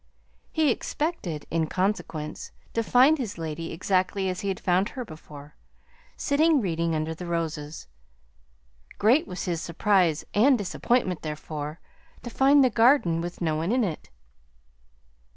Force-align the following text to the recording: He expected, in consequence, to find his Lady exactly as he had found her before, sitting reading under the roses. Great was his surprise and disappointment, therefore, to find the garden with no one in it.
He 0.51 0.71
expected, 0.71 1.45
in 1.51 1.67
consequence, 1.67 2.51
to 2.73 2.81
find 2.81 3.19
his 3.19 3.37
Lady 3.37 3.71
exactly 3.71 4.29
as 4.29 4.39
he 4.41 4.47
had 4.47 4.59
found 4.59 4.89
her 4.89 5.05
before, 5.05 5.55
sitting 6.17 6.59
reading 6.59 6.95
under 6.95 7.13
the 7.13 7.27
roses. 7.27 7.85
Great 8.97 9.27
was 9.27 9.45
his 9.45 9.61
surprise 9.61 10.25
and 10.33 10.57
disappointment, 10.57 11.21
therefore, 11.21 11.79
to 12.23 12.31
find 12.31 12.63
the 12.63 12.71
garden 12.71 13.21
with 13.21 13.41
no 13.41 13.55
one 13.55 13.71
in 13.71 13.83
it. 13.83 14.09